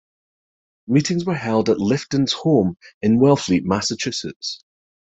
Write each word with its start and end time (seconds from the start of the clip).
Meetings 0.87 1.25
were 1.25 1.35
held 1.35 1.69
at 1.69 1.77
Lifton's 1.77 2.33
home 2.33 2.75
in 3.03 3.19
Wellfleet, 3.19 3.63
Massachusetts. 3.65 4.63